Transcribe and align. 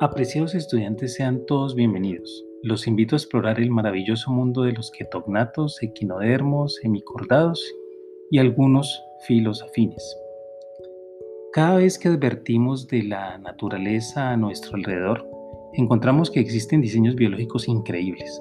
Apreciados 0.00 0.54
estudiantes, 0.54 1.14
sean 1.14 1.44
todos 1.44 1.74
bienvenidos. 1.74 2.44
Los 2.62 2.86
invito 2.86 3.16
a 3.16 3.18
explorar 3.18 3.58
el 3.58 3.72
maravilloso 3.72 4.30
mundo 4.30 4.62
de 4.62 4.72
los 4.72 4.92
ketognatos, 4.92 5.82
equinodermos, 5.82 6.78
hemicordados 6.84 7.74
y 8.30 8.38
algunos 8.38 9.02
filos 9.26 9.60
afines. 9.60 10.16
Cada 11.52 11.78
vez 11.78 11.98
que 11.98 12.06
advertimos 12.06 12.86
de 12.86 13.02
la 13.02 13.38
naturaleza 13.38 14.30
a 14.30 14.36
nuestro 14.36 14.76
alrededor, 14.76 15.28
encontramos 15.72 16.30
que 16.30 16.38
existen 16.38 16.80
diseños 16.80 17.16
biológicos 17.16 17.66
increíbles. 17.66 18.40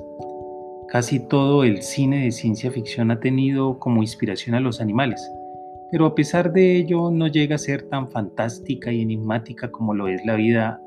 Casi 0.89 1.28
todo 1.28 1.64
el 1.64 1.82
cine 1.82 2.25
de 2.25 2.33
ciencia 2.33 2.69
ficción 2.69 3.10
ha 3.10 3.19
tenido 3.19 3.79
como 3.79 4.04
inspiración 4.04 4.55
a 4.55 4.60
los 4.60 4.79
animales, 4.79 5.28
pero 5.89 6.05
a 6.05 6.14
pesar 6.14 6.54
de 6.54 6.75
ello 6.75 7.10
no 7.10 7.25
llega 7.25 7.55
a 7.55 7.57
ser 7.57 7.89
tan 7.89 8.11
fantástica 8.11 8.92
y 8.92 9.01
enigmática 9.01 9.71
como 9.71 9.96
lo 9.96 10.07
es 10.07 10.24
la 10.24 10.36
vida 10.36 10.83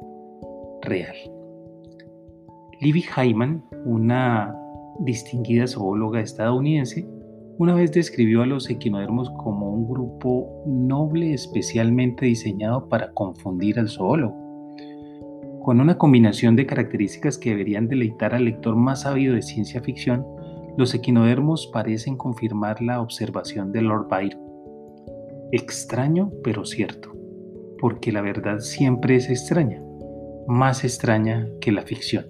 real. 0.82 1.16
Libby 2.80 3.04
Hyman, 3.14 3.62
una 3.84 4.56
distinguida 5.00 5.66
zoóloga 5.66 6.20
estadounidense, 6.20 7.06
una 7.58 7.74
vez 7.74 7.92
describió 7.92 8.42
a 8.42 8.46
los 8.46 8.70
equinodermos 8.70 9.28
como 9.30 9.70
un 9.70 9.86
grupo 9.86 10.62
noble 10.66 11.34
especialmente 11.34 12.24
diseñado 12.24 12.88
para 12.88 13.12
confundir 13.12 13.78
al 13.78 13.90
zoólogo. 13.90 14.34
Con 15.62 15.78
una 15.78 15.98
combinación 15.98 16.56
de 16.56 16.64
características 16.64 17.36
que 17.36 17.50
deberían 17.50 17.86
deleitar 17.86 18.34
al 18.34 18.46
lector 18.46 18.76
más 18.76 19.02
sabido 19.02 19.34
de 19.34 19.42
ciencia 19.42 19.82
ficción, 19.82 20.24
los 20.78 20.94
equinodermos 20.94 21.66
parecen 21.70 22.16
confirmar 22.16 22.80
la 22.80 23.02
observación 23.02 23.72
de 23.72 23.82
Lord 23.82 24.08
Byron. 24.08 24.40
Extraño 25.52 26.32
pero 26.42 26.64
cierto, 26.64 27.12
porque 27.78 28.10
la 28.10 28.22
verdad 28.22 28.60
siempre 28.60 29.16
es 29.16 29.28
extraña 29.28 29.82
más 30.48 30.84
extraña 30.84 31.46
que 31.60 31.72
la 31.72 31.82
ficción. 31.82 32.26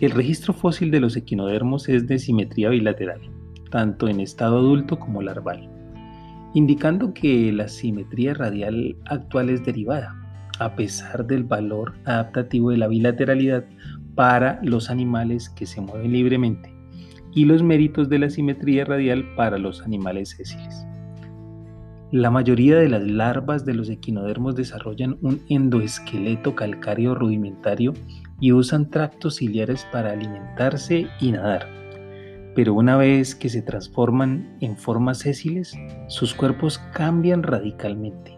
El 0.00 0.12
registro 0.12 0.54
fósil 0.54 0.90
de 0.90 1.00
los 1.00 1.14
equinodermos 1.16 1.88
es 1.90 2.06
de 2.06 2.18
simetría 2.18 2.70
bilateral, 2.70 3.20
tanto 3.70 4.08
en 4.08 4.20
estado 4.20 4.58
adulto 4.58 4.98
como 4.98 5.20
larval, 5.20 5.68
indicando 6.54 7.12
que 7.12 7.52
la 7.52 7.68
simetría 7.68 8.32
radial 8.32 8.96
actual 9.04 9.50
es 9.50 9.62
derivada, 9.62 10.16
a 10.58 10.74
pesar 10.74 11.26
del 11.26 11.44
valor 11.44 11.92
adaptativo 12.06 12.70
de 12.70 12.78
la 12.78 12.88
bilateralidad 12.88 13.66
para 14.14 14.58
los 14.62 14.88
animales 14.88 15.50
que 15.50 15.66
se 15.66 15.82
mueven 15.82 16.12
libremente 16.12 16.79
y 17.34 17.44
los 17.44 17.62
méritos 17.62 18.08
de 18.08 18.18
la 18.18 18.30
simetría 18.30 18.84
radial 18.84 19.24
para 19.36 19.58
los 19.58 19.82
animales 19.82 20.30
sésiles. 20.30 20.86
La 22.12 22.30
mayoría 22.30 22.76
de 22.76 22.88
las 22.88 23.04
larvas 23.04 23.64
de 23.64 23.74
los 23.74 23.88
equinodermos 23.88 24.56
desarrollan 24.56 25.16
un 25.22 25.40
endoesqueleto 25.48 26.56
calcáreo 26.56 27.14
rudimentario 27.14 27.94
y 28.40 28.50
usan 28.50 28.90
tractos 28.90 29.36
ciliares 29.36 29.86
para 29.92 30.10
alimentarse 30.10 31.06
y 31.20 31.30
nadar. 31.30 31.68
Pero 32.56 32.74
una 32.74 32.96
vez 32.96 33.36
que 33.36 33.48
se 33.48 33.62
transforman 33.62 34.56
en 34.60 34.76
formas 34.76 35.18
sésiles, 35.18 35.72
sus 36.08 36.34
cuerpos 36.34 36.78
cambian 36.92 37.44
radicalmente. 37.44 38.36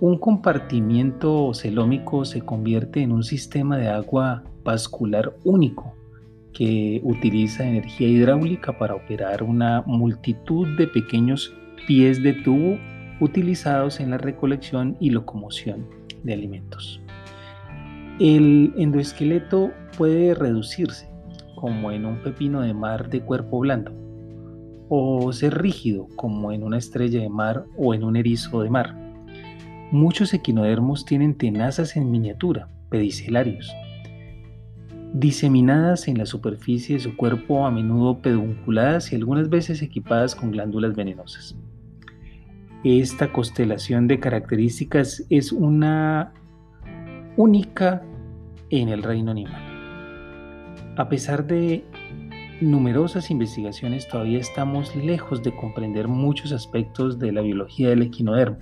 Un 0.00 0.18
compartimiento 0.18 1.54
celómico 1.54 2.26
se 2.26 2.42
convierte 2.42 3.00
en 3.00 3.12
un 3.12 3.24
sistema 3.24 3.78
de 3.78 3.88
agua 3.88 4.44
vascular 4.62 5.34
único 5.44 5.97
que 6.58 7.00
utiliza 7.04 7.64
energía 7.64 8.08
hidráulica 8.08 8.76
para 8.76 8.96
operar 8.96 9.44
una 9.44 9.84
multitud 9.86 10.66
de 10.76 10.88
pequeños 10.88 11.54
pies 11.86 12.20
de 12.20 12.32
tubo 12.32 12.76
utilizados 13.20 14.00
en 14.00 14.10
la 14.10 14.18
recolección 14.18 14.96
y 14.98 15.10
locomoción 15.10 15.86
de 16.24 16.32
alimentos. 16.32 17.00
El 18.18 18.74
endoesqueleto 18.76 19.70
puede 19.96 20.34
reducirse, 20.34 21.08
como 21.54 21.92
en 21.92 22.04
un 22.04 22.24
pepino 22.24 22.62
de 22.62 22.74
mar 22.74 23.08
de 23.08 23.20
cuerpo 23.20 23.60
blando, 23.60 23.92
o 24.88 25.32
ser 25.32 25.62
rígido, 25.62 26.08
como 26.16 26.50
en 26.50 26.64
una 26.64 26.78
estrella 26.78 27.20
de 27.20 27.28
mar 27.28 27.66
o 27.76 27.94
en 27.94 28.02
un 28.02 28.16
erizo 28.16 28.62
de 28.62 28.70
mar. 28.70 28.96
Muchos 29.92 30.34
equinodermos 30.34 31.04
tienen 31.04 31.36
tenazas 31.36 31.96
en 31.96 32.10
miniatura, 32.10 32.68
pedicelarios, 32.90 33.72
diseminadas 35.14 36.08
en 36.08 36.18
la 36.18 36.26
superficie 36.26 36.96
de 36.96 37.00
su 37.00 37.16
cuerpo, 37.16 37.66
a 37.66 37.70
menudo 37.70 38.18
pedunculadas 38.18 39.12
y 39.12 39.16
algunas 39.16 39.48
veces 39.48 39.82
equipadas 39.82 40.34
con 40.34 40.50
glándulas 40.50 40.94
venenosas. 40.94 41.56
Esta 42.84 43.32
constelación 43.32 44.06
de 44.06 44.20
características 44.20 45.24
es 45.30 45.50
una 45.52 46.32
única 47.36 48.02
en 48.70 48.88
el 48.88 49.02
reino 49.02 49.30
animal. 49.30 49.62
A 50.96 51.08
pesar 51.08 51.46
de 51.46 51.84
numerosas 52.60 53.30
investigaciones, 53.30 54.08
todavía 54.08 54.38
estamos 54.38 54.94
lejos 54.96 55.42
de 55.42 55.54
comprender 55.54 56.08
muchos 56.08 56.52
aspectos 56.52 57.18
de 57.18 57.32
la 57.32 57.40
biología 57.40 57.88
del 57.90 58.02
equinodermo. 58.02 58.58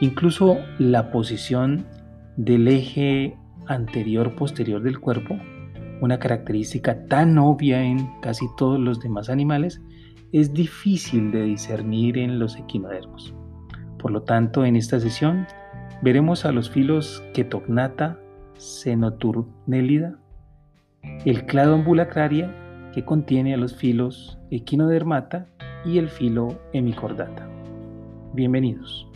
Incluso 0.00 0.58
la 0.78 1.10
posición 1.10 1.86
del 2.36 2.68
eje 2.68 3.36
anterior-posterior 3.70 4.82
del 4.82 5.00
cuerpo, 5.00 5.38
una 6.00 6.18
característica 6.18 7.06
tan 7.06 7.38
obvia 7.38 7.82
en 7.82 8.20
casi 8.20 8.46
todos 8.56 8.78
los 8.78 9.00
demás 9.00 9.30
animales, 9.30 9.80
es 10.32 10.52
difícil 10.52 11.30
de 11.30 11.42
discernir 11.42 12.18
en 12.18 12.38
los 12.38 12.56
equinodermos. 12.56 13.34
Por 13.98 14.10
lo 14.10 14.22
tanto, 14.22 14.64
en 14.64 14.76
esta 14.76 14.98
sesión 14.98 15.46
veremos 16.02 16.44
a 16.44 16.52
los 16.52 16.70
filos 16.70 17.22
Ketognata, 17.32 18.18
Cenoturnelida, 18.58 20.18
el 21.24 21.46
clado 21.46 21.74
ambulacraria 21.74 22.54
que 22.92 23.04
contiene 23.04 23.54
a 23.54 23.56
los 23.56 23.76
filos 23.76 24.38
Equinodermata 24.50 25.46
y 25.84 25.98
el 25.98 26.08
filo 26.08 26.60
Hemicordata. 26.72 27.48
Bienvenidos. 28.34 29.06